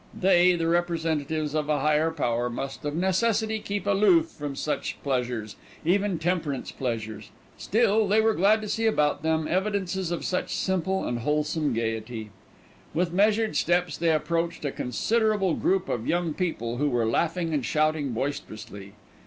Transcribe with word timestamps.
They, 0.19 0.53
the 0.55 0.65
representatives 0.65 1.53
of 1.53 1.69
a 1.69 1.81
Higher 1.81 2.09
Power, 2.09 2.49
must 2.49 2.83
of 2.85 2.95
necessity 2.95 3.59
keep 3.59 3.85
aloof 3.85 4.29
from 4.29 4.55
such 4.55 4.97
pleasures, 5.03 5.57
even 5.85 6.17
temperance 6.17 6.71
pleasures; 6.71 7.29
still, 7.55 8.07
they 8.07 8.19
were 8.19 8.33
glad 8.33 8.61
to 8.63 8.67
see 8.67 8.87
about 8.87 9.21
them 9.21 9.47
evidences 9.47 10.09
of 10.09 10.25
such 10.25 10.55
simple 10.55 11.05
and 11.07 11.19
wholesome 11.19 11.71
gaiety. 11.73 12.31
With 12.95 13.13
measured 13.13 13.55
steps 13.55 13.95
they 13.95 14.09
approached 14.11 14.65
a 14.65 14.71
considerable 14.71 15.53
group 15.53 15.87
of 15.87 16.07
young 16.07 16.33
people 16.33 16.77
who 16.77 16.89
were 16.89 17.05
laughing 17.05 17.53
and 17.53 17.63
shouting 17.63 18.11
boisterously. 18.11 18.93